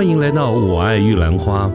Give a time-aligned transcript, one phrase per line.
[0.00, 1.68] 欢迎来到《我爱玉兰花》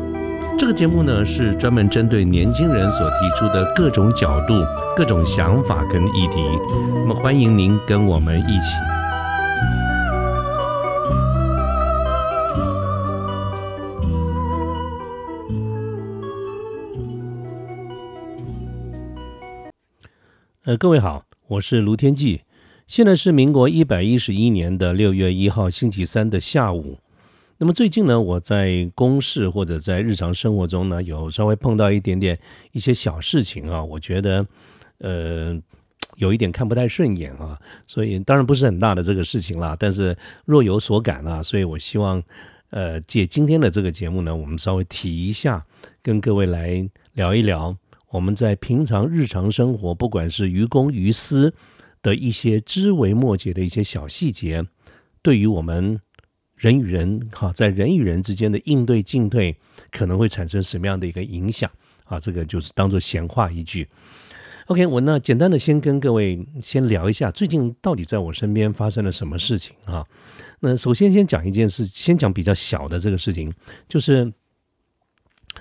[0.58, 4.56] 这个节目呢，是专门针对年轻人所提出的各种角度、
[4.98, 6.42] 各种想法跟议题。
[6.72, 8.74] 那么，欢迎您跟我们一起。
[20.64, 22.42] 呃，各位好，我是卢天记。
[22.88, 26.98] 现在是民国一百一十一年的六月一号星期三的下午。
[27.58, 32.38] 那么最近呢，我在公事或者在日常生活中呢，有稍微碰到一点点
[32.74, 34.46] 一些小事情啊，我觉得
[34.98, 35.58] 呃
[36.18, 42.22] 有一点看不太顺眼啊，所以当然不是很大的这个事情啦，但是若有所感啊，所以我希望
[42.72, 45.66] 呃借今天的这个节目呢，我们稍微提一下，
[46.02, 47.74] 跟各位来聊一聊
[48.10, 51.54] 我们在平常日常生活，不管是于公于私
[52.02, 54.66] 的一些枝微末节的一些小细节，
[55.22, 56.02] 对于我们。
[56.56, 59.56] 人与人哈，在人与人之间的应对进退，
[59.92, 61.70] 可能会产生什么样的一个影响
[62.06, 62.20] 啊？
[62.20, 63.88] 这个就是当做闲话一句。
[64.68, 70.06] OK，我呢简单的先跟各位先聊一下，最近到底在我身边发生了什么事情啊？
[70.60, 73.54] 那首先先讲一件事，先讲比较小的这个事情，
[73.88, 74.32] 就是。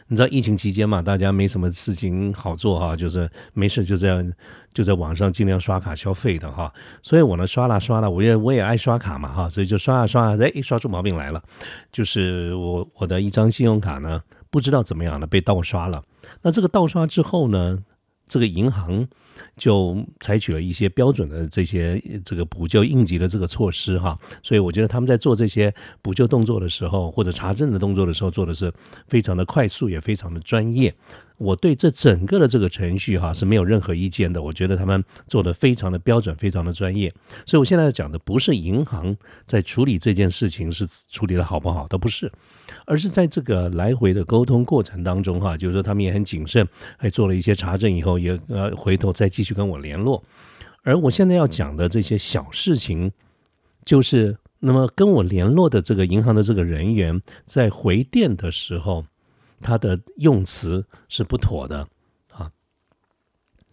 [0.09, 4.33] 你知道疫情期间嘛，大家没什么事情好做哈，就是没事就这样
[4.73, 6.73] 就在网上尽量刷卡消费的哈。
[7.03, 11.43] 所以我呢刷了刷了，我也我也爱刷卡嘛哈，所以就刷啊刷啊，哎，刷出毛病来了，
[11.91, 16.03] 就是我我的一张信用卡呢，不知道怎么样了，被盗刷了。
[16.43, 17.79] 那这个盗刷之后呢，
[18.27, 19.07] 这个银行。
[19.57, 28.73] 就采取了一些标准的这些这个补救应急的这个措施哈，所以我觉得他们在做这些补救动作的时候，或者查证的动作的时候，做的是
[29.09, 30.95] 非常的快速，也非常的专业。
[31.37, 37.13] 我对这整个的这个程序哈是没有任何意见的，我觉得他们做的非常的标准，非常的专业。
[37.45, 42.31] 所以我现在讲的不是银行在处理这件事情是处理的好不好，倒不是。
[42.87, 50.23] 而是在这个来回的沟通过程当中，哈，就是说他们也很谨慎，还做了一些查证以后，也呃回头再继续跟我联络。
[50.83, 53.13] 而我现在要讲的这些小事情，
[53.85, 59.05] 就是那么跟我联络的这个银行的这个人员在回电的时候，
[59.65, 61.89] 他的用词是不妥的
[62.31, 62.53] 啊。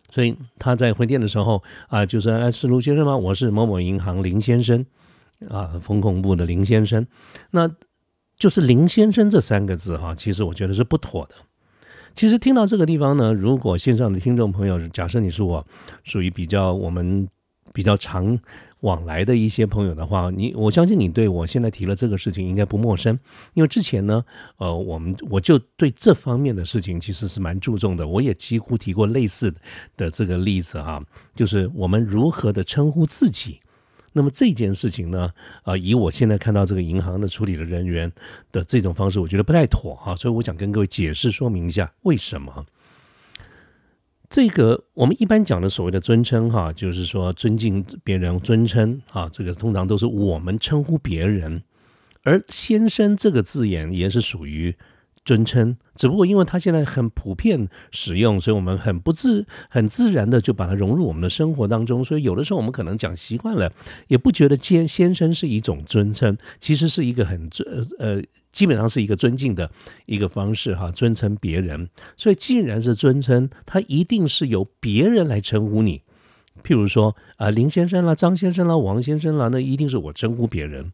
[0.09, 3.16] 所以他在回电的时候啊，就是哎是卢先生吗？
[3.16, 4.85] 我是某某银行林先生
[5.50, 7.06] 啊，风控部的林先生。
[7.52, 7.69] 那
[8.38, 11.35] 就是林先生这三个字哈，其实我觉得是不妥的。
[12.16, 15.66] 其实听到这个地方呢，如果线上的听众朋友，假设你是我
[16.03, 17.28] 属于比较我们
[17.74, 18.38] 比较常
[18.82, 23.18] 往来的一些朋友的话，你我相信你对我现在提了这个事情应该不陌生，
[23.54, 24.24] 因为之前呢，
[24.58, 29.54] 呃，我们我就对这方面的事情其实是蛮注重的，我也几乎提过类似
[29.96, 31.04] 的这个例子哈，
[31.36, 33.59] 就是我们如何的称呼自己。
[34.14, 35.32] 那么这件事情呢，
[35.64, 38.12] 啊，以我现在看到这个银行的处理的人员
[38.52, 42.66] 的这种方式，我觉得不太妥啊，所以我想跟各位解释说明一下为什么。
[44.31, 51.62] 这个我们一般讲的所谓的尊称哈，就是说尊敬别人尊称啊，这个通常都是我们称呼别人，
[52.24, 54.74] 而先生这个字眼也是属于。
[55.24, 62.03] 尊称，只不过因为它现在很普遍使用，所以我们很不自很自然的就把它融入我们的生活当中。
[62.03, 63.72] 所以有的时候我们可能讲习惯了，
[64.08, 68.20] 也不觉得先先生是一种尊称，其实是一个很尊呃，
[68.52, 69.72] 基本上是一个尊敬的
[70.06, 71.90] 一个方式哈，尊称别人。
[72.18, 76.02] 所以既然是尊称，他一定是由别人来称呼你。
[76.64, 80.92] 譬如说啊，林先生啦、张先生啦、王先生啦，那一定是我称呼别人，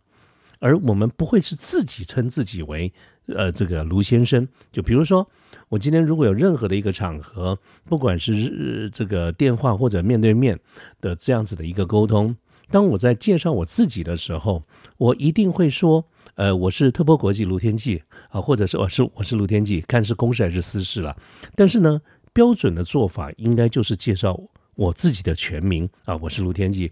[0.59, 2.93] 而我们不会是自己称自己为。
[3.35, 5.29] 呃，这个卢先生，就比如说，
[5.67, 10.57] 我今天如果有任何的一个场合，不管是这个电话或者面对面
[11.01, 12.37] 的这样子的一个沟通，
[12.71, 14.63] 当我在介绍我自己的时候，
[14.97, 16.05] 我一定会说，
[16.37, 21.17] 呃，我是特波国际卢天记啊，或者是我是我是卢天记，看是公事还是私事了。
[21.55, 21.99] 但是呢，
[22.31, 24.39] 标准的做法应该就是介绍
[24.75, 26.91] 我自己的全名啊，我是卢天记，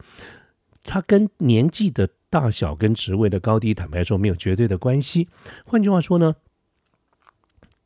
[0.83, 2.09] 他跟年纪的。
[2.27, 5.29] 大小跟职位的高低，坦白说没有绝对的关系。
[5.63, 6.35] 换句话说呢，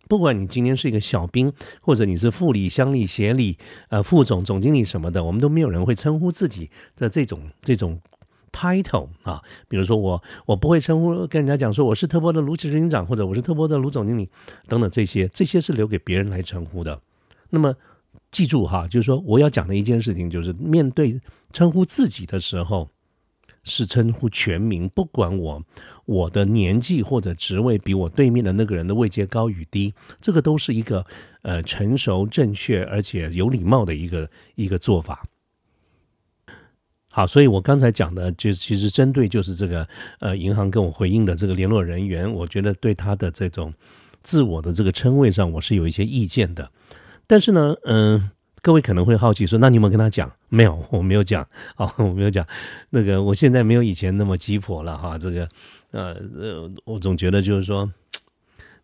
[0.07, 3.59] 不管你今天是一个小兵，或者你是副理、乡里、协理、
[3.89, 8.01] 呃副总、总经理什么的，我们都没有人会称呼自己的这种这种
[8.51, 9.41] title 啊。
[9.67, 14.29] 比如说我，我不会称呼跟人家讲说我是特波的卢执行长，或者我是特波的卢总经理
[14.67, 17.01] 等等这些，这些是留给别人来称呼的。
[17.49, 17.75] 那么
[18.31, 21.19] 记住哈，就是说我要讲的一件事情，就是面对
[21.51, 22.89] 称呼自己的时候。
[23.65, 25.61] 是称呼全名，不管我
[26.05, 31.05] 我的年纪或者职位比我对面的那个人的位阶高与低，这个都是一个
[31.41, 35.23] 呃成熟、正确而且有礼貌的一个一个做法。
[37.11, 39.87] 好，所以我刚才讲的，就其实针对就是这个
[40.19, 43.73] 呃，银行跟我回应的这个联络人员，我觉得对他的这种
[44.21, 46.71] 自我的这个称谓上，我是有一些意见的。
[47.25, 48.29] 但是呢，嗯，
[48.61, 50.31] 各位可能会好奇说，那你有没有跟他讲？
[50.49, 51.45] 没有，我没有讲。
[51.77, 52.45] 哦，我没有讲。
[52.91, 55.17] 那个，我现在没有以前那么鸡婆了哈。
[55.17, 55.49] 这个，
[55.91, 57.91] 呃呃，我总觉得就是说。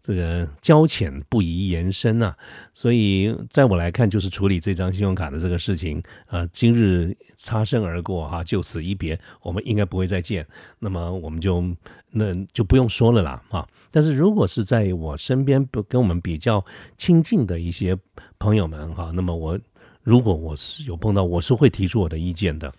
[0.08, 2.38] 这个交浅不宜延伸啊，
[2.76, 10.46] 所以在我来看，就是处理这张信用卡的这个事情，呃，今日擦身而过哈，就此一别，我们应该不会再见。
[10.78, 11.64] 那么我们就
[12.12, 13.68] 那就不用说了啦啊。
[13.90, 16.64] 但是如果是在我身边不跟我们比较
[16.98, 17.98] 亲近的一些
[18.38, 19.60] 朋友们哈，那么我
[20.04, 22.72] 如果我是有碰到，我是会提出我的意见的。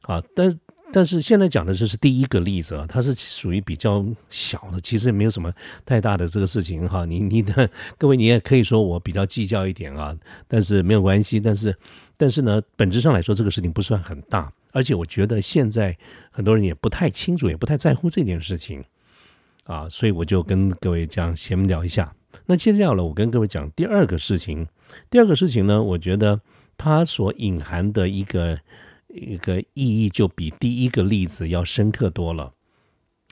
[0.00, 0.58] 好，但。
[0.92, 5.52] 但是现在讲的这是第一个例子啊，它是属于比较小的，其实没有什么
[5.86, 7.04] 太大的这个事情哈。
[7.04, 10.16] 你你的各位，你也可以说我比较计较一点啊，
[10.48, 11.38] 但是没有关系。
[11.38, 11.76] 但是
[12.16, 15.96] 但是呢，本质上来说，这个事情不算很大，而且我觉得现在
[16.30, 18.84] 很多人也不太清楚，也不太在乎这件事情
[19.64, 22.12] 啊，所以我就跟各位这样闲聊一下。
[22.46, 24.66] 那接下来我跟各位讲第二个事情，
[25.08, 26.40] 第二个事情呢，我觉得
[26.76, 28.58] 它所隐含的一个。
[29.12, 32.52] 一个意义就比第一个例子要深刻多了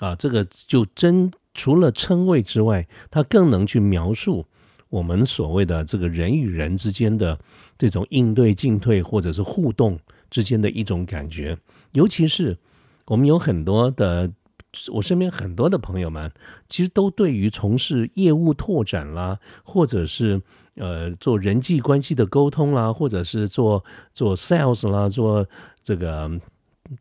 [0.00, 0.14] 啊！
[0.16, 4.46] 这个就真除了称谓之外，它更能去描述
[4.88, 7.38] 我们所谓的这个人与人之间的
[7.76, 9.98] 这种应对进退或者是互动
[10.30, 11.56] 之间的一种感觉。
[11.92, 12.58] 尤其是
[13.06, 14.30] 我们有很多的，
[14.92, 16.32] 我身边很多的朋友们，
[16.68, 20.42] 其实都对于从事业务拓展啦，或者是。
[20.78, 25.46] 呃，做人际关系的沟通啦，或者是做做 sales 啦，做
[25.82, 26.40] 这个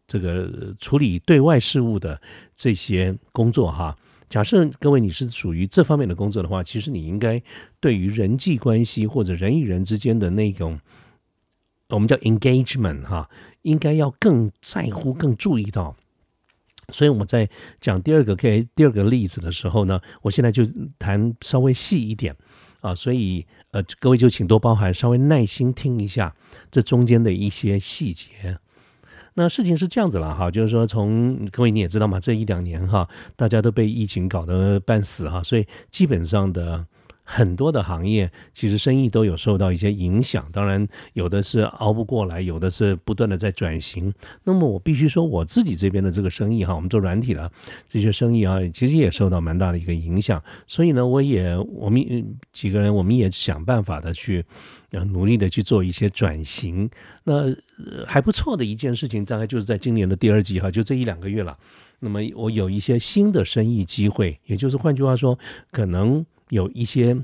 [0.06, 2.20] 这个处理对外事务的
[2.56, 3.96] 这些工作哈。
[4.28, 7.42] 假设各位你是属于这方面的工作的话，其实你应该
[7.80, 10.80] 对于人际关系或者人与人之间的那种
[11.90, 13.30] 我们叫 engagement 哈，
[13.62, 15.96] 应该要更在乎、更注意到。
[16.94, 20.66] 所以我在讲第二个 K 第二个例子的时候呢，我现在就
[20.98, 22.36] 谈稍微细一点。
[22.82, 26.36] 啊，所以呃，各位就请多包涵，稍微耐心听一下
[26.70, 28.58] 这中间的一些细节。
[29.36, 36.86] 那事情是这样子了哈，就是说从各位你也知道嘛，这一两年哈，大家都被疫情搞得半死哈，所以基本上的。
[37.30, 44.14] 很多的行业其实生意都有受到一些影响，当然有的是熬不过来，有的是不断的在转型。
[44.46, 47.52] 那么我必须说，我自己这边的这个生意哈，我们做软体的
[47.86, 50.42] 这些生意啊，其实也受到蛮大的一个影响。
[50.68, 52.02] 所以呢，我也我们
[52.54, 54.46] 几个人，我们也想办法的去
[54.92, 56.90] 努力的去做一些转型。
[57.26, 57.54] 那
[58.06, 61.58] 还不错的一件事情，大概就是在今年的第二季哈，就这一两个月了。
[62.00, 65.38] 那么我有一些新的生意机会，也就是换句话说，
[65.72, 66.26] 可能。
[66.50, 67.18] 有一些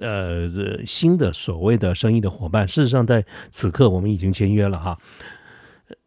[0.00, 0.48] 呃
[0.86, 4.98] 新的所谓的生意的伙伴，事实上在此刻我们已经签约了哈，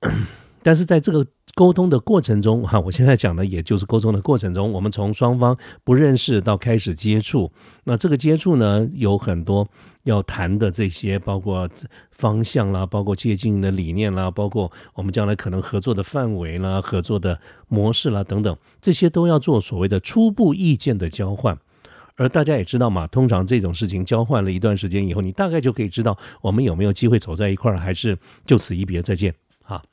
[0.63, 7.51] 但是在这个沟通的过程中哈，我现在讲的也就是沟通的过程中，我们从双方不认识到开始接触，
[7.83, 9.67] 那这个接触呢有很多
[10.03, 11.69] 要谈的这些，包括
[12.11, 21.57] 方向啦，包括接近的理念啦，包括我们将来可能合作的范围啦、合作的模式啦等等，这些都要做所谓的初步意见的交换。
[22.15, 29.83] 而大家也知道嘛，通常这种事情交换了一段时间以后，你大概就可以知道我们有没有机会走在一块儿，还是就此一别再见啊。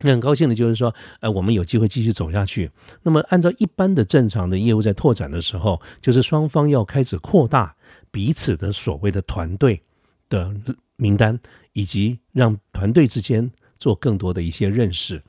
[0.00, 2.70] 那很高兴的就是说，呃，我们有机会继续走下去。
[3.02, 7.74] 那么，按照一般的正常的业务在拓展的时候，就是双方要开始扩大
[8.10, 9.80] 彼此的所谓的团队
[10.28, 10.52] 的
[10.96, 11.38] 名单，
[11.72, 15.22] 以及让团队之间做更多的一些认识。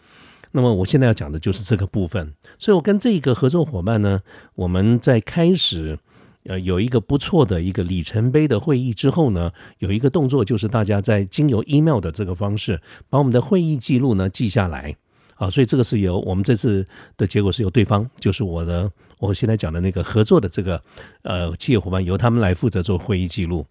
[0.52, 4.22] 那么我现在要讲的就是这个部分，所以我跟这个合作伙伴呢，
[4.56, 6.00] 我们在开始
[6.46, 14.96] 呃有一个不错的一个里程碑的会议之后呢，有一个动作就是大家在经由 email 的这个方式，把我们的会议记录呢记下来
[15.36, 20.82] 啊，所以这个是由我们这次的结果是由对方，就是我的我现在讲的那个合作的这个
[21.22, 23.64] 呃企业伙伴，由他们来负责做会议记录。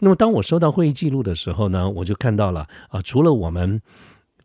[0.00, 3.80] 那么当我收到会议记录的时候呢，我就看到了啊，除了我们。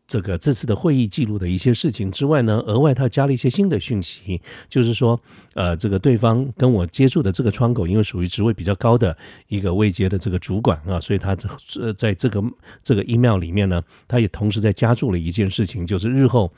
[0.09, 5.21] 这个这次的会议记录的一些事情之外呢，额外他加了一些新的讯息，就是说，
[5.53, 9.15] 呃，这个对方跟我接触的这个窗口，因为属于职位比较高的
[9.49, 11.37] 一个位阶的这个主管啊，所以他
[11.79, 12.43] 呃在这个
[12.81, 16.51] 这个 email 里面呢，他也同时在加注了一件事情，就是日后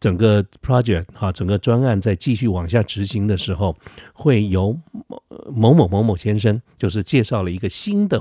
[0.00, 3.76] 整个 project 哈，整个专案在继续往下执行的时候，
[4.12, 4.76] 会由
[5.54, 8.20] 某某某某先生，就是介绍了一个新的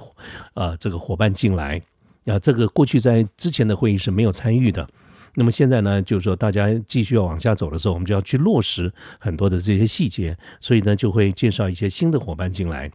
[0.54, 1.82] 呃这个伙伴进来。
[2.26, 4.88] 啊，这个过去在之前的会议是没有参与的，
[5.36, 12.92] 那么现在呢，就是说大家继续要往下走的时候，我们就要去落实很多的这些细节，所以呢，就会介绍一些新的伙伴进来。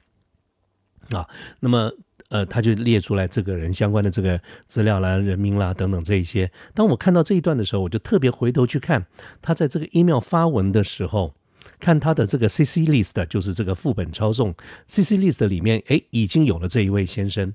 [1.11, 1.29] 啊，
[1.61, 1.93] 那么
[2.29, 6.51] 呃，他就列出来这个人相关的这个资料啦、人名啦等等这一些。
[6.75, 9.07] 当我看到这一段的时候，我就特别回头去看
[9.43, 11.35] 他在这个 email 发文的时候，
[11.81, 14.55] 看他的这个 CC list，就是这个副本抄送
[14.87, 17.53] CC list 里面，哎，已经有了这一位先生。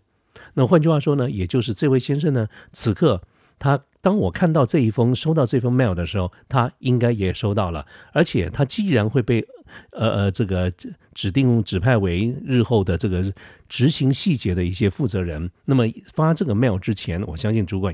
[0.56, 3.22] 那换句话说呢，也就是这位先生呢，此刻
[3.60, 9.46] 他当我看到这一封收到这封 mail 的时候，他应该也收到了，而且他既然会被
[9.92, 10.72] 呃呃这个
[11.14, 13.34] 指定指派为日后的这个
[13.68, 17.94] 执行细节的一些负责人，那么发这个 mail 之前，我相信主管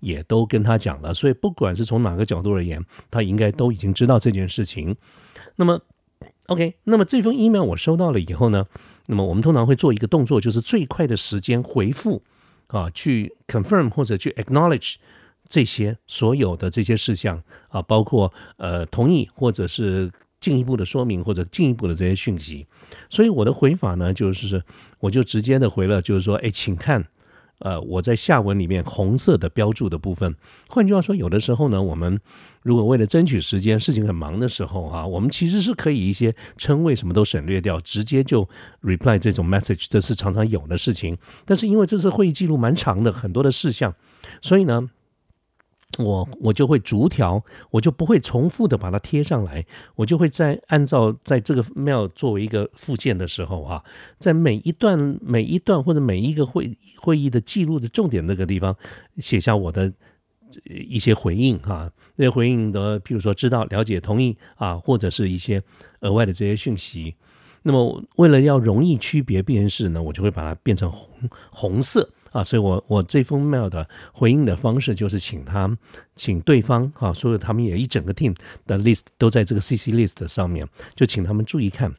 [0.00, 4.94] 也也都跟他讲了，所以不管是从哪个角度而言，他应该都已经知道这件事情。
[5.56, 5.80] 那么
[6.46, 8.66] OK，那么这封 email 我收到了以后呢？
[9.06, 12.22] 那么我们通常会做一个动作，就是最快的时间回复
[12.66, 14.96] 啊，去 confirm 或者去 acknowledge
[15.48, 20.10] 这些所有的这些事项啊，包括呃同意或者是
[20.40, 22.66] 进一步的说明或者进一步的这些讯息。
[23.08, 24.62] 所以我的回法呢，就是
[25.00, 27.06] 我就直接的回了，就是说，哎，请看。
[27.60, 30.34] 呃，我在下文里面红色的标注的部分，
[30.68, 32.20] 换句话说，有的时候呢，我们
[32.62, 38.48] 如果为了争取时间，事情很忙的时候啊，我们其实是可以一些称谓什么都省略掉，直接就
[38.82, 41.16] reply 这种 message，这是常常有的事情。
[41.44, 43.94] 但是因为这次会议记录蛮长的，很多的事项，
[44.42, 44.90] 所以呢。
[45.98, 49.64] 我我就会逐条，我就不会重复的把它贴上来，
[49.94, 53.82] 我就会在按照在这个 mail 作为一个附件的时候啊，
[54.18, 58.76] 在每一段每一段或者每一个会会议的记录的重点那个地方
[59.18, 59.90] 写下我的
[60.64, 65.62] 一些回应哈，那些回应的，譬如说知道、了解、同意啊，或者是一些
[66.00, 67.14] 额外的这些讯息。
[67.62, 71.08] 那么为了要容易区别辨识呢，我就会把它变成红
[71.50, 72.10] 红色。
[72.36, 75.76] 啊，所以我我这封 mail 的回应的方式就是请他
[76.14, 78.34] 请对方哈，所有他们也一整个 team
[78.66, 81.94] 的 list 都在这个 CC list 上面，就请他们注意看，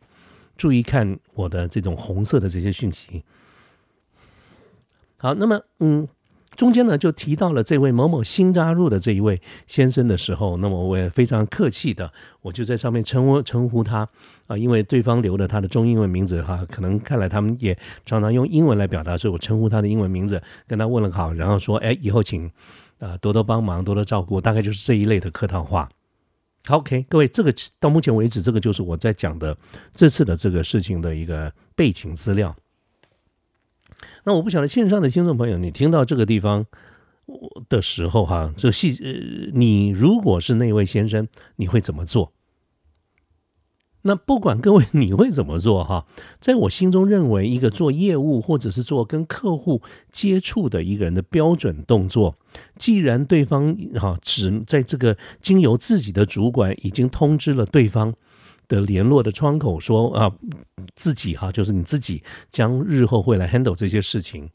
[0.55, 3.23] 注意看我的这种红色的这些讯息。
[5.17, 6.07] 好，那么嗯。
[6.55, 14.09] 中间呢，就提到了这位某某新加入的这一位先生的时候，那么我也非常客气的，我就在上面称呼称呼他
[14.47, 22.49] 啊，因为对方留了他的中英文名字哈，可能看来他们也常常用英文来表达，所以我称呼他的英文名字，跟他问了好，然后说，哎，以后请
[22.99, 25.89] 啊多多帮忙，多多照顾，大概就是这一类的客套话。
[26.65, 29.57] 好，OK，各位，这个到目前为止，这个就是我在讲的
[29.93, 32.55] 这次的这个事情的一个背景资料。
[34.25, 36.65] 那我不晓得线上的听众朋友，你听到这个地方
[37.69, 42.33] 的时候，哈，这细呃，你如果是那位先生，你会怎么做？
[44.07, 46.07] 那不管各位你会怎么做，哈，
[46.39, 52.35] 在我心中认为，一个做业务或者是做跟客户接触的一个人的标准动作，
[52.77, 58.15] 既然对方哈只在这个经由自己的主管已经通知了对方。
[58.69, 60.29] 的联络的窗口说啊，
[60.93, 62.21] 自己哈，就是你自己
[62.51, 64.49] 将日后会来 handle 这些事情，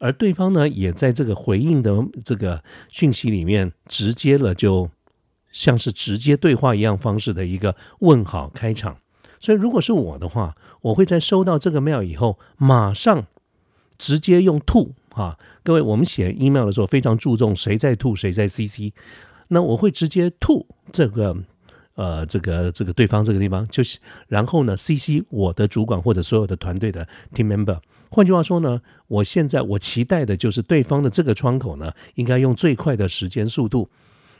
[0.00, 4.90] 而对方呢，也在这个回应的这个讯息里面，直接了，就
[5.54, 8.98] 像是直接对话一样方式的一个问好开场。
[9.40, 13.26] 所以如果是我的话，我会在收到这个 mail 以后，马上
[13.96, 18.92] 直接用 to 哈，各位，我们写 email 的时候非常注重谁在 to 谁在 cc，
[19.48, 21.34] 那我会直接 to 这个。
[21.96, 27.78] 呃，这个这个对方这个地方就是，然后呢，C C 我的主管或者所有的团队的 team member。
[28.10, 33.88] 换句话说呢，我现在我期待的就是对方的这个窗口呢，应该用最快的时间速度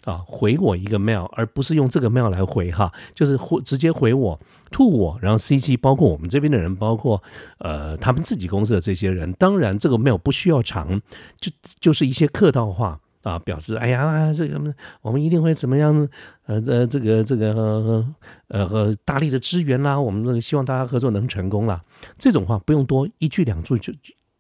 [0.04, 4.38] 啊回我一个 mail，而不是用这个 mail 来回哈，就是回直接回我
[4.70, 7.22] ，to 我，然后 C C 包括我们这边的人，包括
[7.58, 11.00] 呃他们自己公司的这些人，当然这个 mail 不需要长，
[11.40, 13.00] 就就是一些客套话。
[13.24, 14.60] 啊，表示哎呀，这个
[15.00, 16.06] 我们一定会怎么样？
[16.44, 18.04] 呃，这这个这个
[18.48, 21.82] 呃和大力的支援啦，我们希望大家合作能成功啦。
[22.18, 23.94] 这种话不用多，一句两句就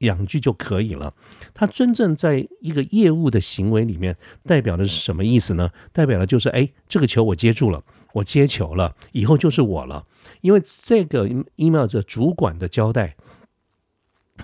[0.04, 1.12] 两句就可以了。
[1.52, 5.70] 他真正在一个业务的行为里面，代表的是什么意思呢？
[5.92, 7.82] 代表的就是哎，这个球我接住了，
[8.12, 10.06] 我接球了，以后就是我了。
[10.42, 13.16] 因为这个 email 的主管的交代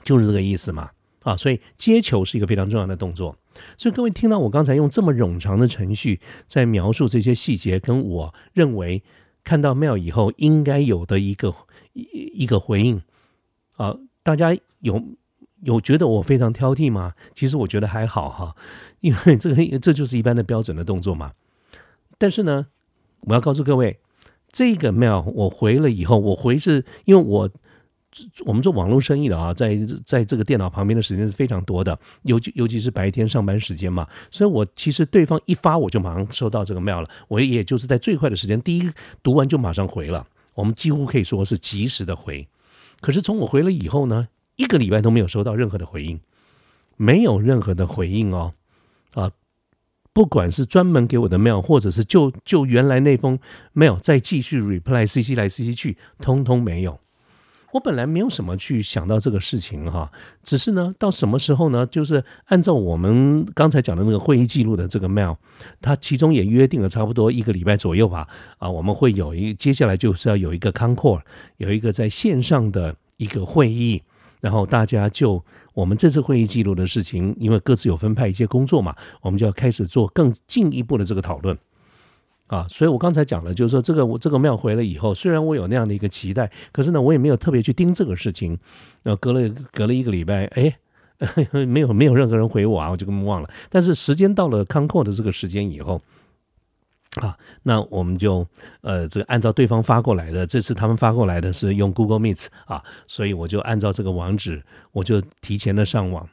[0.03, 0.91] 就是这个意思嘛。
[1.23, 3.37] 啊，所以接球是一个非常重要的动作。
[3.77, 9.03] 所以各位听到我刚才用这么冗长的程序在描述这些细节，跟我认为
[9.45, 11.55] 看到 mail 以后应该有的一个
[11.93, 13.03] 一一个回应
[13.77, 15.03] 啊，大家有
[15.63, 17.15] 有觉得我非常挑剔吗？
[17.35, 18.55] 其实我觉得还好哈，
[19.01, 21.33] 因为这个这就是一般的标准的动作嘛。
[22.19, 22.67] 但是呢，
[23.21, 23.99] 我要告诉各位，
[24.51, 27.51] 这个 mail 我回了以后，我回是因为我。
[28.45, 38.91] 我们做网络生意的啊，在在这个电脑旁边的时间是非常多的，尤其尤其是白天上班时间嘛，所以我其实对方一发我就马上收到这个 mail 了，我也就是在最快的时间，第一
[39.23, 42.49] 读完就马上回了，我们几乎可以说是及时的回。
[43.01, 44.27] 可是从我回了以后呢，
[44.61, 46.21] 一个礼拜都没有收到任何的回应，
[46.99, 48.53] 没有任何的回应哦，
[49.15, 49.31] 啊，
[50.13, 53.39] 不管是专门给我的 mail，或者是就就原来那封
[53.75, 57.01] mail 再继续 reply，cc 来 cc 去，通通没有。
[57.73, 60.13] 我本来没有什么去想到这个事情哈，
[60.43, 61.87] 只是呢，到什么时候呢？
[61.87, 65.37] 就是按照我们刚才讲的那个会议记录的这个 mail，
[65.81, 68.29] 它其中也约定了差不多一个礼拜左右吧。
[68.59, 71.23] 啊，我们会有一接下来就是要有一个 concord，
[71.57, 74.03] 有一个在线上的一个会议，
[74.41, 75.45] 然后大家就
[75.75, 81.57] 我们这次会议记录的事情，因为各自有分派一些工作嘛，我们就要开始做更进一步的这个讨论。
[82.47, 88.59] 啊，所以我刚才讲了，就是说这个我这个庙回了以后，虽然我有那样的一个期待，可是呢，我也没有特别去盯这个事情。
[89.05, 90.77] 然后隔了隔了一个礼拜，哎，
[91.65, 93.49] 没有没有任何人回我啊，我就根本忘了。
[93.69, 96.03] 但是时间到了康扣的这个时间以后，
[97.17, 98.47] 啊，那我们就
[98.83, 104.63] 呃这个按照对方发过来的，这次他们发过来的是用 Google Meet 啊，所以我就按照这个网址，
[104.93, 106.29] 我就提前的上网。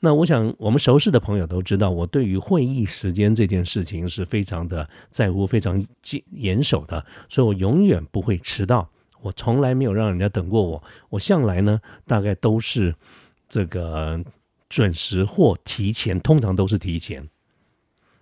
[0.00, 5.86] 那我想，我们熟识的朋友都知道，我对于会议时间这件事情是非常的在乎、非常
[6.32, 8.90] 严守的，所以我永远不会迟到。
[9.20, 12.92] 我从来没有让人家等过我，我向来呢，大概都是
[13.48, 14.20] 这个
[14.68, 17.28] 准时或提前，通常都是提前。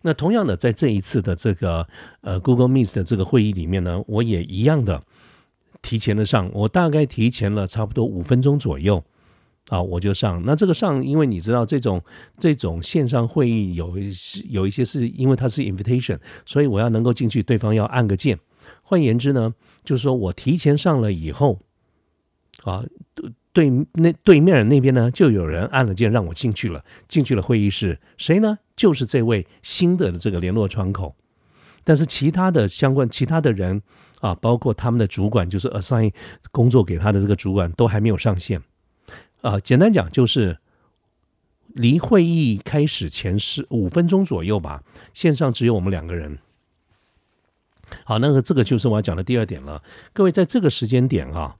[0.02, 1.86] 那同样的，在这一次的这个
[2.20, 5.02] 呃 Google Meet 的这个会议里面呢，我也一样的
[5.82, 9.02] 提前了上，我大概提前了差不多五分钟左右。
[9.68, 10.42] 啊，我就上。
[10.44, 12.02] 那这个上，因为你知道，这种
[12.38, 13.94] 这种线上会议有
[14.48, 18.36] 有一些是因为它是 invitation，所以我要能够进去，对方要按个键。
[18.82, 19.54] 换言之呢，
[19.84, 21.60] 就是说我提前上了以后，
[22.64, 22.82] 啊，
[23.52, 27.98] 对那对面那边呢，就有人按了键让我进去了，进去了会议室。
[28.16, 28.58] 谁呢？
[28.76, 31.16] 就是这位新的这个联络窗口。
[31.82, 33.82] 但是其他的相关其他的人
[34.20, 36.12] 啊，包括他们的主管，就是 assign
[36.52, 38.62] 工作给他的这个主管，都还没有上线。
[39.40, 40.58] 啊，简单讲就是
[41.68, 44.82] 离会议开始前十五分钟左右吧，
[45.14, 46.38] 线上只有我们两个人。
[48.04, 49.82] 好，那个这个就是我要讲的第二点了。
[50.12, 51.56] 各位在这个时间点啊，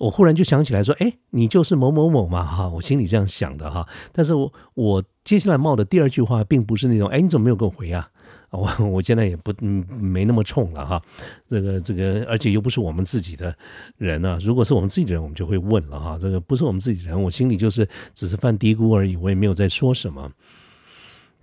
[0.00, 3.86] 我忽然就想起来说，哎，你就是某某某嘛，哈，我心里这样想的哈。
[4.12, 8.08] 但是我我接下来冒的第二句话，并不是那种，哎，你怎么没有给我回啊？
[8.50, 11.02] 我我现在也不嗯没那么冲了哈，
[11.50, 13.54] 这个这个，而且又不是我们自己的
[13.98, 14.38] 人啊。
[14.40, 16.18] 如果是我们自己的人，我们就会问了哈。
[16.18, 20.32] 这个不是我们自己人，我心里就是只是犯嘀咕而已，我也没有在说什么。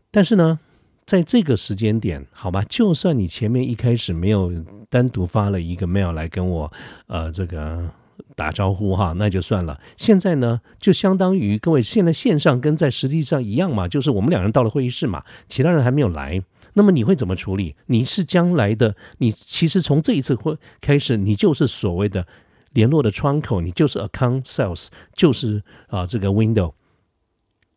[0.10, 0.60] 但是呢，
[1.06, 4.52] 在这个时间点，好吧，就算你前面一开始没有
[4.90, 6.70] 单独发了一个 mail 来跟我
[7.06, 7.90] 呃这个
[8.36, 9.80] 打招呼哈，那就算了。
[9.98, 16.42] 现在呢，就相当于各位现在线上跟在实际上一样嘛，就是我们两人到了会议室嘛，其他人还没有来。
[16.74, 17.76] 那么你会怎么处理？
[17.88, 22.26] 你是将来的，你其实从这一次会开始，你就是所谓的
[22.74, 26.74] 联络的窗口，你就是 account sales，就是啊这个 window。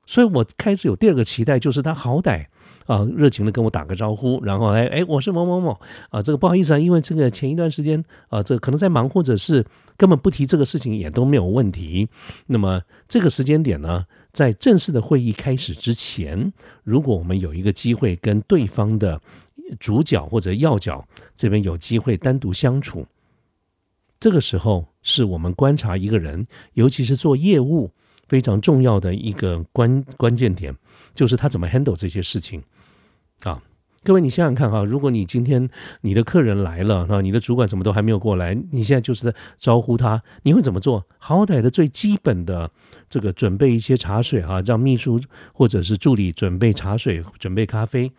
[0.07, 2.47] 所以我开始有第二个期待，就是他好歹。
[2.87, 9.65] 啊，热情的跟我打个招呼，然后哎哎，我是某某某啊，这个不好意思啊，因为这个前一段时间啊，这可能在忙，或者是
[10.01, 12.09] 根本不提这个事情也都没有问题。
[12.47, 19.21] 那么这个时间点呢，在正式的会议开始之前，如果我们有一个机会跟对方的
[19.79, 23.07] 主角或者要角这边有机会单独相处，
[24.19, 27.91] 这个时候是我们观察一个人，尤其是做业务
[28.27, 30.75] 非常重要的一个关关键点，
[31.15, 32.63] 就是他怎么 handle 这些事情。
[33.41, 33.63] 啊，
[34.03, 35.69] 各位，你想想看哈，如果你今天
[36.01, 41.05] 你的客人来了，那你的主管怎么都还没有过来，你现在就是在招呼他，你会怎么做？
[41.19, 42.71] 好歹的最基本的
[43.11, 45.21] 这个准备一些茶水哈，让秘书
[45.53, 48.11] 或者是助理准备茶水、准备咖啡，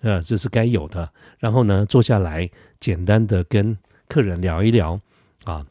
[0.00, 1.12] 呃，这是该有的。
[1.38, 3.76] 然后呢，坐下来简单的跟
[4.08, 4.98] 客人聊一聊
[5.44, 5.66] 啊，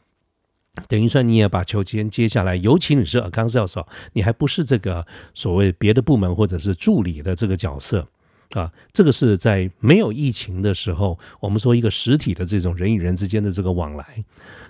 [0.86, 8.06] 等于说你也把球先接下来，尤其你是 account sales，你还不是这个所谓别的部门或者是助理的这个角色。
[8.52, 14.24] 啊，这个是在没有疫情的时候，我们说一个实体的这种人与人之间的这个往来。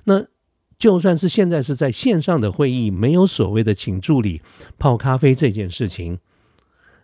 [0.05, 0.25] 那
[0.79, 4.43] 就算是现在是在线上的会议，没有所谓的请助理
[4.79, 6.19] 泡咖啡这件事情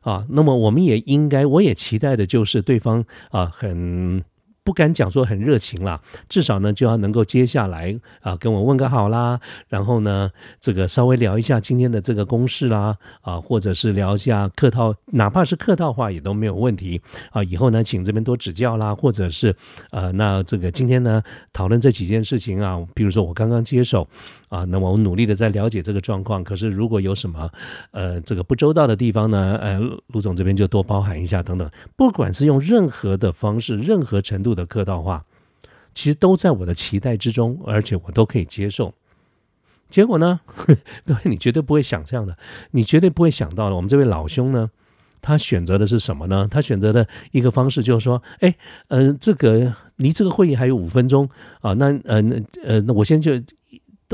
[0.00, 4.24] 啊，那么我们也应该，我也期待的就是对方啊很。
[4.64, 17.00] 不敢讲说很热情啦，至少呢就要能够接下来啊跟我问个好啦，然后呢这个稍微聊一下今天的这个公事啦啊，或者是聊一下客套，哪怕是客套话也都没有问题
[17.32, 17.42] 啊。
[17.42, 19.52] 以后呢请这边多指教啦，或者是
[19.90, 21.20] 呃那这个今天呢
[21.52, 24.06] 讨论这几件事情啊，比如说我刚刚接手
[24.48, 26.44] 啊，那么我努力的在了解这个状况。
[26.44, 27.50] 可是如果有什么
[27.90, 31.68] 呃这个不周到的地方呢，呃卢总这边就多包涵一下等等。
[31.96, 34.51] 不管是用任何的方式，任何程度。
[34.54, 35.24] 的客套话，
[35.94, 38.92] 其实都在我的期待之中，而且我都可以接受。
[39.88, 40.40] 结果呢，
[41.04, 42.36] 各位你绝对不会想象的，
[42.70, 44.70] 你绝对不会想到的，我们这位老兄呢，
[45.20, 46.48] 他选择的是什么呢？
[46.50, 48.54] 他选择的一个方式就是说，哎，
[48.88, 51.28] 嗯，这个离这个会议还有五分钟
[51.60, 52.22] 啊，那呃
[52.64, 53.32] 呃，那我先就。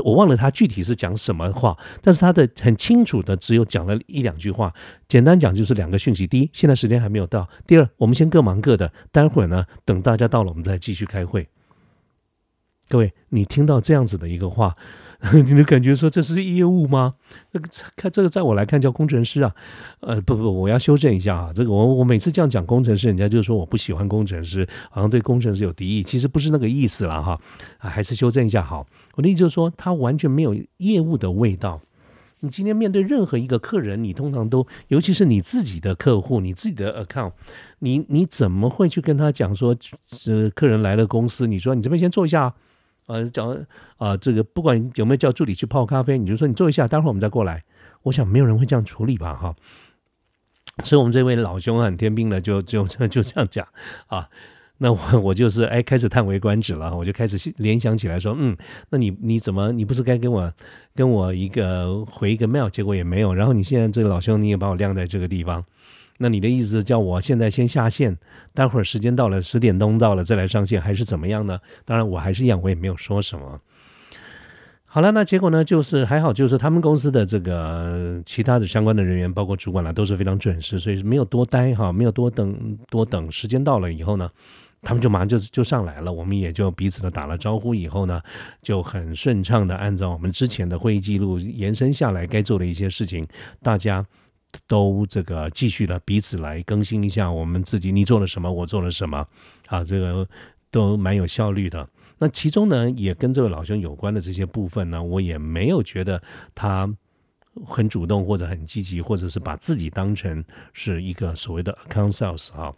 [0.03, 4.73] 我忘了他具体是讲什么话，但是他的很清楚的只有讲了一两句话，
[5.07, 11.47] 简单讲就是两个讯息：第一，现在时间还没有到；第二，我们先各忙各的，待会儿呢，等大家到了，我们再继续开会。
[12.87, 14.75] 各位，你听到这样子的一个话。
[15.33, 17.15] 你的感觉说这是业务吗？
[17.51, 19.53] 那个看这个，在我来看叫工程师啊。
[19.99, 21.51] 呃，不不，我要修正一下啊。
[21.53, 26.03] 这个我我每次这样讲工程师，人家就说我不喜欢工程师，好像对工程师有敌意。
[26.03, 27.37] 其实不是那个意思了哈。
[27.77, 28.87] 还是修正一下好。
[29.15, 31.81] 我的意思就是说，他完全没有业务的味道。
[32.39, 37.33] 你今天面对任何一个客人，你通常都，尤其是你自己的客户，你自己的 account，
[37.79, 39.75] 你你怎么会去跟他讲说，
[40.27, 42.55] 呃，客人来了公司，你说你这边先坐一下。
[43.09, 43.57] 呃，讲
[43.97, 47.63] 啊，这个不管有没有叫助理去泡咖啡，你就说你坐一下，待会儿我们再过来。
[48.03, 49.55] 我想没有人会这样处理吧，哈。
[50.83, 53.67] 所以，我们这位老兄很天兵的，就就 就这样讲
[54.07, 54.29] 啊。
[54.77, 58.55] 那我我就是哎，开始叹为观止了，我就开始联想起来说，嗯，
[58.91, 60.53] 那你你怎么你不是该跟我
[60.95, 65.65] 跟我一个回一个 mail，结果也没有，然后你现在这个老兄你也把我晾在这个地方。
[66.21, 68.17] 那你的意思叫我现在先下线，
[68.53, 71.57] 待会儿时间到了十点钟到了再来上线，还是怎么样呢？
[71.85, 73.61] 当然我还是一样，我也没有说什么。
[74.91, 75.63] 好了，那结果呢？
[75.63, 83.31] 就是还好，就是他们公司的这个其他的相关的人员，包括主管啦，都是非常准时，所以没有多待哈，没有多等多等。
[83.31, 84.29] 时间到了以后呢，
[84.81, 88.21] 他们就马上就就上来了，我们也就彼此的打了招呼以后呢，
[88.61, 93.25] 就很顺畅的按照我们之前的会议记录延伸下来该做的一些事情，
[93.61, 94.05] 大家。
[94.67, 99.27] 都这个继续的彼此来更新一下我们自己，你做了什么，我做了什么，
[99.67, 100.27] 啊，这个
[100.71, 101.87] 都蛮有效率的。
[102.17, 106.21] 那其中呢，也跟这位老兄有关的这些部分呢，我也没有觉得
[106.53, 106.93] 他
[107.65, 112.73] 很主动或者很积极，或者是把自己当成是一个所谓的 account sales 啊。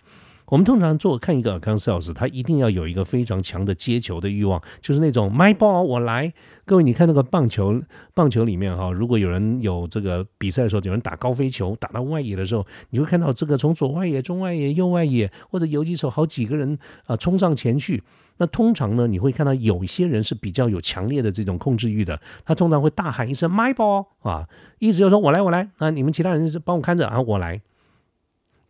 [0.51, 6.33] 我们通常做看一个 account sales，他一定要有一个非常强的接球的欲望，就是那种 my ball 我来。
[6.65, 7.81] 各位，你看那个棒球，
[8.13, 18.03] 棒球里面哈，如果有人有这个比赛的时候，有人打高飞球打到外野的时候，你会看到这个从左外野、中外野、右外野或者游击手好几个人啊冲上前去。
[18.35, 24.45] 那通常呢，你会看到有一些人是比较有强烈的这种控制欲的，他通常会大喊一声 my ball 啊，
[24.79, 27.61] 意思就是说我来我来，那你们其他人是帮我看着啊，我来。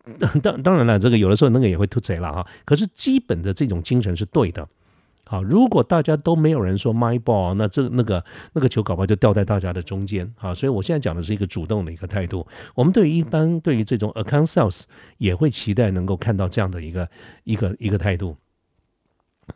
[0.42, 2.46] 当当然了，这个有的时候那个也会突贼了哈。
[2.64, 4.68] 可是基本的这种精神是对的。
[5.24, 10.52] 好，如果大家都没有人说 my ball，那这那个那个球搞不好就掉在大家的中间啊。
[10.52, 12.46] 所以我现在讲的是一个主动的一个态度。
[12.74, 14.82] 我们对于一般对于这种 account sales
[15.18, 17.08] 也会期待能够看到这样的一个
[17.44, 18.36] 一个一个态度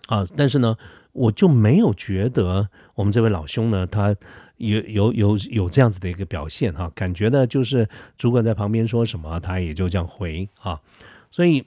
[0.07, 0.27] 啊。
[0.37, 0.77] 但是呢，
[1.13, 4.15] 我就没有觉得我们这位老兄呢，他。
[4.57, 10.81] 有有有有这样子的一个表现哈，感觉呢就是主管在旁边说什么，他也就这样回啊，
[11.31, 11.65] 所以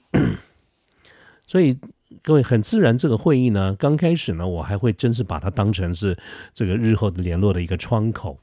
[1.46, 1.78] 所以
[2.22, 6.16] 各位很自然，这个会议呢刚开始呢，我还会真是把它当成是
[6.52, 8.38] 这个日后的联络的一个窗口。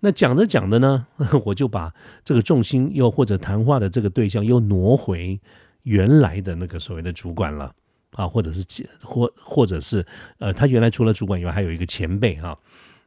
[0.00, 1.06] 那讲着讲着呢，
[1.44, 5.40] 我就把这个重心又或者谈话的这个对象又挪回
[5.84, 7.72] 原来的那个所谓的主管了
[8.14, 8.64] 啊，或者是
[9.00, 10.04] 或或者是
[10.38, 12.58] 呃，他原来除了主管以外，还有一个前辈哈。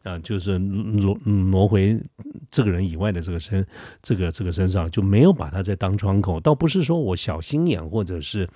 [0.05, 1.99] 啊就是挪挪回
[2.49, 3.65] 这个人以外的这个身，
[4.01, 6.39] 这个这个身上就没有把他再当窗口。
[6.39, 8.47] 倒不是说我小心眼，或者是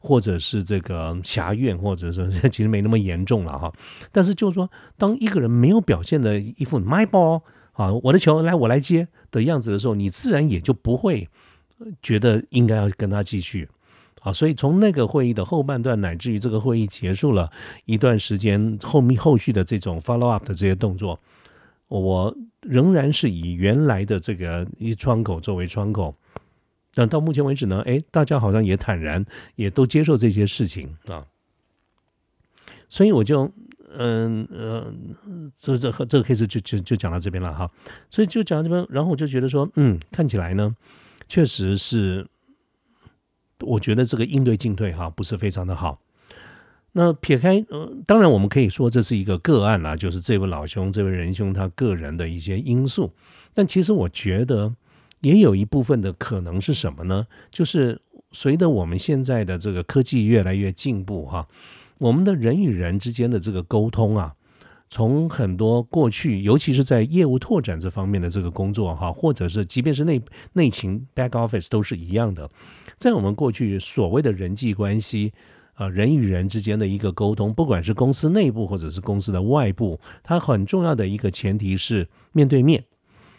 [0.00, 3.72] 或者是这个狭怨，或者说 其实没那么严重了哈。
[4.12, 7.40] 但是就是说，当一个人没有表现的一副 my ball
[7.72, 11.26] 啊，我的球来我来接的样子的时候，你自然也就不会
[12.02, 13.68] 觉得应该要跟他继续。
[14.28, 17.50] 啊，所以从那个会议的后半段，乃至于这个会议结束了
[17.86, 21.18] 一段时间，后面后续的这种 follow up 的这些动作，
[21.88, 26.14] 我仍然是以原来的这个一窗口作为窗口。
[26.92, 29.24] 但到目前为止呢，哎，大家好像也坦然，
[29.56, 31.24] 也都接受这些事情啊。
[32.90, 33.50] 所以我就，
[33.96, 34.92] 嗯呃，
[35.58, 37.70] 这这这个 case 就就就讲到这边了哈。
[38.10, 40.76] 所以就讲到这边，然后我就觉得说，嗯，看起来呢，
[41.28, 42.26] 确实是。
[43.60, 46.00] 我觉得这个应对进退哈不是非常的好。
[46.92, 53.12] 那撇开呃，当然我们可以说这是一个个案啦，就是这位老兄、这位仁兄他个人的一些因素。
[53.54, 54.74] 但其实我觉得
[55.20, 57.26] 也有一部分的可能是什么呢？
[57.50, 58.00] 就是
[58.32, 61.46] 随着我们现在的这个科技越来越进步哈，
[61.98, 64.34] 我们的人与人之间的这个沟通啊。
[64.90, 70.20] 从很多过去，尤其是在业务拓展这方面的这个工作哈，或者是即便是内
[70.54, 72.48] 内勤 back office 都是一样的，
[72.98, 75.32] 在我们过去所谓的人际关系，
[75.76, 82.84] 呃人与人之间的一个沟通，不管是公司内部或者是公司的外部，它很重要的一个前提是面对面。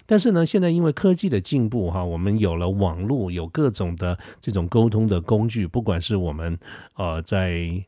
[0.05, 6.57] 但是呢，现在因为科技的进步，哈，我们有了网络，有各种的这种沟通的工具，不管是我们
[6.95, 7.83] 呃在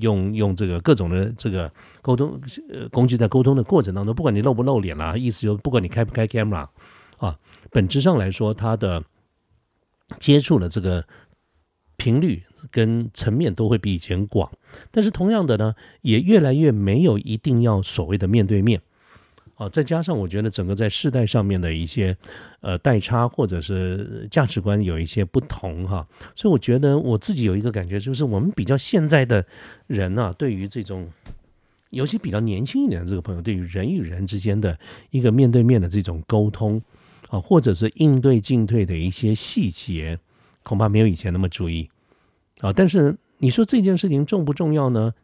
[0.00, 6.68] 用用这个各种的这个沟通呃工具，在沟通的过程当中，不管你露不露脸啦，意思就不管你开不开 camera
[7.18, 7.38] 啊，
[7.70, 9.02] 本质上来说，它的
[10.18, 11.04] 接触的这个
[11.96, 14.50] 频率跟层面都会比以前广。
[14.90, 18.80] 但是同样的呢，也越来越没有一定要所谓的面对面。
[19.56, 22.14] 哦，再加上我觉得整个在世代上面的一些
[22.60, 29.42] 呃代差，或者是价值观有一些不同哈，所以我觉得我自己有一个感觉，就是我们比较现在的
[29.86, 31.10] 人呢，对于这种
[31.88, 36.82] 尤其比较年轻一点的这个朋友，对于人与人之间的一个面对面的这种沟通
[37.30, 40.18] 啊，或者是应对进退的一些细节，
[40.62, 41.88] 恐怕没有以前那么注意
[42.60, 42.70] 啊。
[42.70, 45.14] 但是你说这件事情重不重要呢？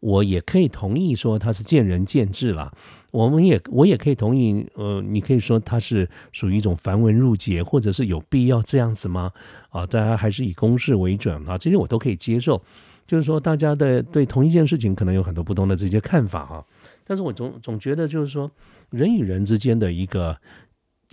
[0.00, 2.72] 我也可以同意说它是见仁见智了。
[3.10, 9.32] 我们也我也可以同意，呃，你可以说它是属于一种繁文缛节，或者是有必要这样子吗？
[9.70, 12.62] 啊，大家还是以公式为准啊，这些我都可以接受。
[13.06, 16.62] 就是说，大家的对同一件事情可能有很多不同的这些看法啊。
[17.04, 18.50] 但是我总总觉得，就是说，
[18.90, 20.36] 人与人之间的一个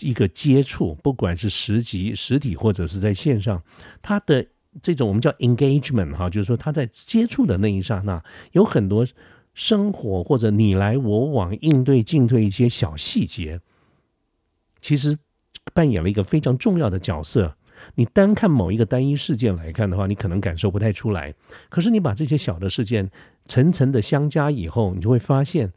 [0.01, 3.63] 一个接触，不管是实际实体或者是在线上，
[4.01, 4.45] 它的
[4.81, 9.05] 这种我们叫 engagement 哈，就是说他在接触的那一刹那，有很多。
[9.57, 13.61] 生活或者你来我往应对进退一些小细节，
[14.81, 15.17] 其实
[15.73, 17.55] 扮演了一个非常重要的角色。
[17.95, 21.33] 你单看某一个单一事件来看的话，你可能感受不太出来。
[21.69, 23.09] 可是你把这些小的事件
[23.45, 25.71] 层层的相加以后，你就会发现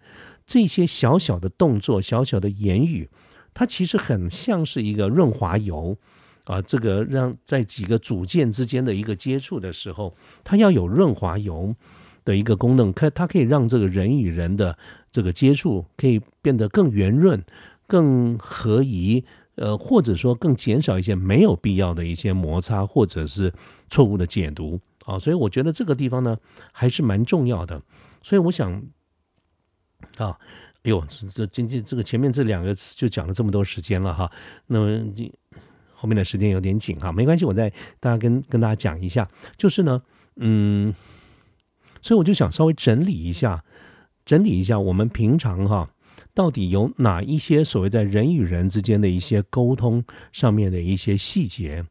[0.45, 3.09] 这些小小的动作、小小的言语，
[3.55, 5.97] 它其实很像是一个润滑油
[6.49, 6.61] 啊。
[6.63, 11.77] 这个让在几个组件之间的一个接触的时候，它要有润滑油。
[12.25, 14.77] 的一个功能，可它可以让这个人与人的
[15.11, 17.43] 这个接触可以变得更圆润、
[17.87, 23.51] 更合宜，呃，或者说更减少一些没有必要的一些摩擦或者是
[23.89, 25.19] 错误的解读啊。
[25.19, 26.37] 所以我觉得这个地方呢
[26.71, 27.81] 还是蛮重要的。
[28.23, 28.71] 所以我想
[30.19, 30.37] 啊，
[30.83, 34.31] 哎呦，这这今天这个前面这两个词就讲了这么多时间了哈，
[34.67, 35.33] 那么你
[35.99, 40.01] 后面的时间有点紧哈，没关系，我再大家跟跟大家讲一下，就是呢，
[40.37, 40.95] 嗯。
[42.01, 43.65] 所以我就想稍微整理一下，
[44.25, 45.91] 整理一下我们平常哈，
[46.33, 51.85] 到底有哪一些所谓在人与人之间的一些沟通上面的一些细节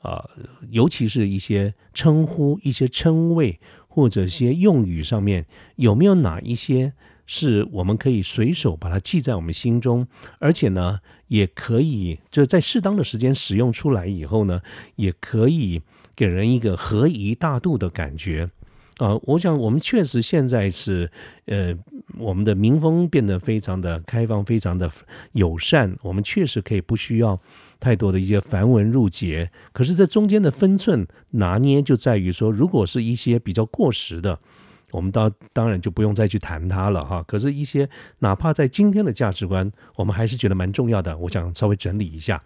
[0.00, 0.24] 啊，
[0.70, 5.44] 尤其是一些称呼、一些称谓或者一些用语上面，
[5.74, 6.92] 有没有哪一些
[7.30, 10.06] 是我们可以随手把它记在我们心中，
[10.38, 14.62] 而且呢，也可以就在适当的时间使用出来以后呢，
[14.96, 15.82] 也可以
[16.16, 18.48] 给人一个合宜大度的感觉。
[18.96, 21.08] 啊，我想我们确实现在是，
[21.44, 21.76] 呃，
[22.16, 24.90] 我们的民风变得非常的开放，非常的
[25.32, 25.94] 友善。
[26.00, 27.38] 我们确实可以不需要
[27.78, 29.52] 太多的一些繁文缛节。
[29.72, 34.40] 可是这中间的分寸拿捏就在于说，如果是一些比较过时的，
[34.90, 37.22] 我们当当然就不用再去谈它了哈。
[37.26, 37.88] 可是，一些
[38.20, 41.16] 哪怕在今天的价值观，我们还是觉得蛮重要的。
[41.18, 42.42] 我想稍微整理一下，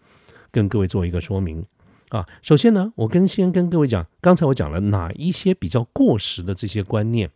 [0.51, 1.65] 跟各位做一个说明。
[2.09, 7.31] 啊，首先呢，我跟先跟各位讲，刚才我讲了哪一些比较过时的这些观念，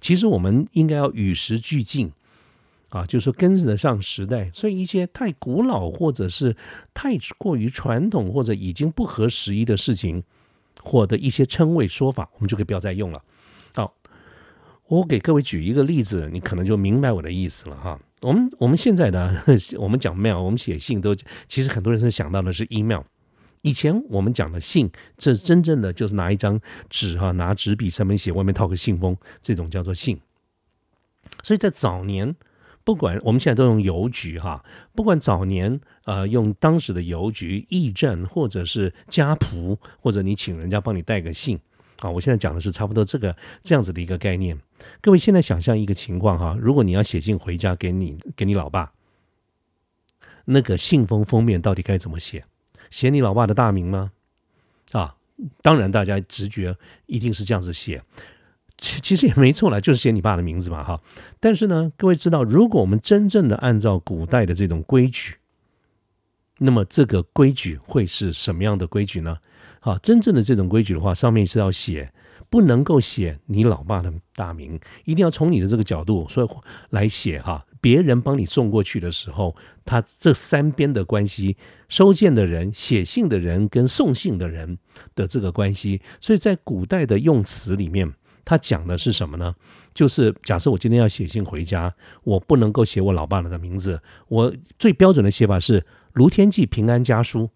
[0.00, 2.12] 其实我们应该要与时俱进，
[2.90, 4.48] 啊，就是跟得上时代。
[4.54, 6.54] 所以一些太古老或者是
[6.94, 10.22] 太过于传统或者已经不合时宜的事情，
[10.80, 13.20] 或的一些称谓说法，我们就可以不要再用了。
[14.90, 17.96] 我给各位举一个例子，你可能就明白我的意思了哈。
[18.22, 19.40] 我们我们现在呢，
[19.78, 21.14] 我们讲 mail，我们写信都
[21.46, 23.02] 其实很多人是想到的是 email。
[23.62, 30.20] 以前我们讲的信，这真正的就是拿一张纸哈，拿纸笔上面写，外面套个信封，这种叫做信。
[31.44, 32.34] 所以在早年，
[32.82, 34.64] 不管我们现在都用邮局哈，
[34.96, 41.60] 不管早年呃用当时的邮局、驿站，或者是家仆，或者你请人家帮你带个信
[42.00, 44.58] 啊，我现在讲的是差不多这个这样子的一个概念。
[45.00, 48.92] 各位现在想象一个情况哈，如果你要写信回家给你给你老爸，
[50.46, 52.44] 那个信封封面到底该怎么写？
[52.90, 54.12] 写你老爸的大名吗？
[54.92, 55.16] 啊，
[55.62, 58.02] 当然，大家直觉一定是这样子写，
[58.78, 61.00] 其其实也没错了，就是写你爸的名字嘛，哈。
[61.38, 65.36] 但是呢，各位知道，如果我们真正的按照古代的这种规矩，
[66.58, 69.38] 那么这个规矩会是什么样的规矩呢？
[69.80, 72.12] 好，真正的这种规矩的话，上面是要写，
[72.50, 77.66] 不能够写你老爸的大名，一定要从你的这个角度说来写哈。
[77.80, 81.56] 别人帮你送过去的时候，他这三边的关系，
[81.88, 84.76] 收件的人、写信的人跟送信的人
[85.14, 88.12] 的这个关系，所以在古代的用词里面，
[88.44, 89.54] 他讲的是什么呢？
[89.94, 97.48] 就是假设我今天要写信回家，我不能够写我老爸的名字，我最标准的写法是卢天记平安家书。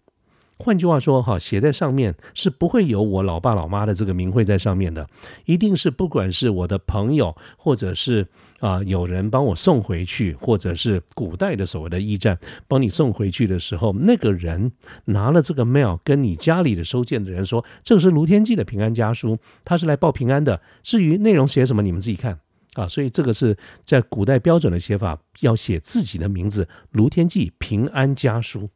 [0.57, 5.07] 换句话说，哈，写在上面是不会有我老爸老妈的这个名讳在上面的，
[5.45, 8.25] 一定是不管是我的朋友，或者是
[8.61, 12.39] 啊有人帮我送回去，或者是古代的所谓的驿站
[12.69, 14.71] 帮你送回去的时候，那个人
[15.05, 20.61] 拿了这个 mail 跟你家里的收件的人说，这个是卢天记的平安家书，他是来报平安的。
[20.83, 22.39] 至于内容写什么，你们自己看
[22.75, 22.87] 啊。
[22.87, 28.69] 所以这个是在古代标准的写法，要写自己的名字，卢天记平安家书。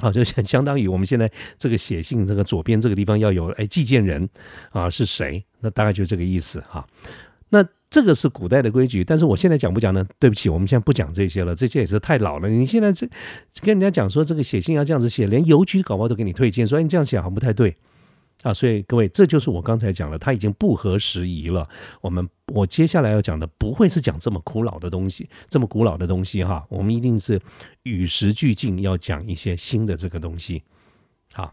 [0.00, 4.28] 好，就相相当于我们现在这个写信，这个左边这个地方要有哎寄件人
[4.70, 5.44] 啊是谁？
[5.60, 6.86] 那大概就这个意思哈。
[7.48, 10.04] 那这个是古代的规矩，但是我现在讲不讲呢？
[10.18, 12.48] 对不起，我们现在不讲这些了，这些也是太老了。
[12.48, 13.08] 你现在这
[13.62, 17.76] 跟人家讲说这个写信要这样子写，连邮局搞不好都给你推荐，说你这样写好像不太对。
[18.46, 21.68] 啊，所以各位，这就是我刚才讲了，它已经不合时宜了。
[22.00, 26.64] 我们我接下来要讲的不会是讲这么古老的东西，这么古老的东西哈。
[26.68, 27.40] 我们一定是
[27.82, 30.62] 与时俱进，要讲一些新的这个东西。
[31.32, 31.52] 好，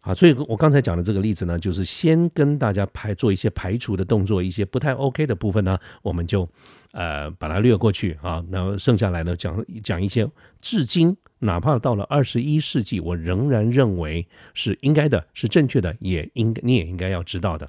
[0.00, 6.48] 好，所以我刚才讲的这个例子呢，就是先跟大家排做一些排除的动作，一些不太 OK 的部分呢，我们就
[6.90, 8.44] 呃把它略过去啊。
[8.50, 10.28] 然后剩下来呢，讲讲一些
[10.60, 11.16] 至今。
[11.42, 17.68] 哪怕到了二十一世纪，我仍然认为是应该的，是正确的，也应你也应该要知道的。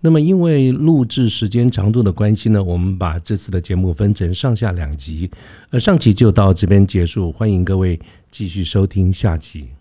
[0.00, 5.30] 那么，因为录制时间长度的关系呢，我们把这次的节目分成上下两集，
[5.70, 7.98] 呃，上集就到这边结束，欢迎各位
[8.30, 9.75] 继续收听下集。